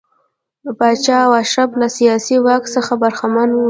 [0.77, 3.59] پاچا او اشراف له سیاسي واک څخه برخمن وي.